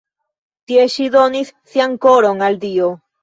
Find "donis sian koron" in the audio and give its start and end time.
1.17-2.43